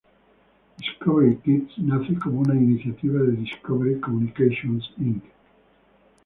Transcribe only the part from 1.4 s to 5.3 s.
Kids nace como una iniciativa de Discovery Communications Inc.